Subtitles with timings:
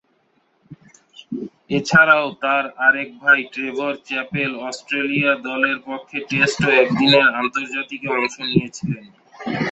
[1.77, 9.05] এছাড়াও তার আরেক ভাই ট্রেভর চ্যাপেল অস্ট্রেলিয়া দলের পক্ষে টেস্ট ও একদিনের আন্তর্জাতিকে অংশ নিয়েছিলেন।